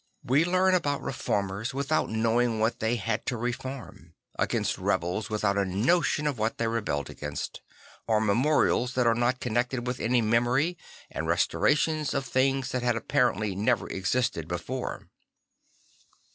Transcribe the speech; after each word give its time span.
We 0.23 0.45
learn 0.45 0.73
about 0.73 1.03
reformers 1.03 1.75
without 1.75 2.09
knowing 2.09 2.59
what 2.59 2.79
they 2.79 2.95
had 2.95 3.23
to 3.27 3.37
reform, 3.37 4.15
about 4.33 4.75
rebels 4.79 5.29
without 5.29 5.59
a 5.59 5.63
notion 5.65 6.25
of 6.25 6.39
what 6.39 6.57
they 6.57 6.65
rebelled 6.67 7.11
against, 7.11 7.61
of 8.07 8.23
memorials 8.23 8.95
that 8.95 9.05
are 9.05 9.13
not 9.13 9.39
connected 9.39 9.85
\vith 9.85 9.99
any 9.99 10.21
memory 10.23 10.75
and 11.11 11.27
restorations 11.27 12.15
of 12.15 12.25
things 12.25 12.71
that 12.71 12.81
had 12.81 12.95
apparently 12.95 13.53
never 13.55 13.87
existed 13.89 14.47
before. 14.47 15.07